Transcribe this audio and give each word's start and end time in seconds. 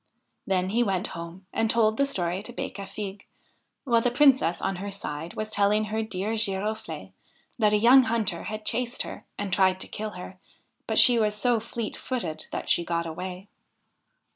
Then 0.47 0.69
he 0.69 0.81
went 0.81 1.09
home 1.09 1.45
and 1.53 1.69
told 1.69 1.95
the 1.97 2.07
story 2.07 2.41
to 2.41 2.51
Becafigue, 2.51 3.27
while 3.83 4.01
the 4.01 4.09
Princess 4.09 4.59
on 4.59 4.77
her 4.77 4.89
side 4.89 5.35
was 5.35 5.51
telling 5.51 5.83
her 5.85 6.01
dear 6.01 6.33
Giroflee 6.35 7.13
that 7.59 7.71
a 7.73 7.77
young 7.77 8.01
hunter 8.01 8.45
had 8.45 8.65
chased 8.65 9.03
her 9.03 9.25
and 9.37 9.53
tried 9.53 9.79
to 9.79 9.87
kill 9.87 10.13
her, 10.17 10.39
but 10.87 10.97
she 10.97 11.19
was 11.19 11.35
so 11.35 11.59
fleet 11.59 11.95
footed 11.95 12.47
that 12.49 12.67
she 12.67 12.83
got 12.83 13.05
away. 13.05 13.47